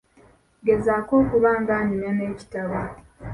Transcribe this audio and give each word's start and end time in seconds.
Gezaako 0.65 1.13
okuba 1.21 1.49
ng'anyumya 1.61 2.11
n'ekitabo. 2.15 2.79